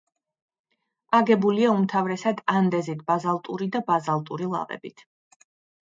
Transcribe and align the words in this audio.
აგებულია 1.17 1.75
უმთავრესად 1.75 2.43
ანდეზიტ-ბაზალტური 2.55 3.71
და 3.79 3.87
ბაზალტური 3.93 4.53
ლავებით. 4.59 5.11